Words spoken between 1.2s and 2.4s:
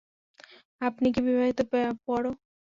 বিবাহিত, পোয়ারো?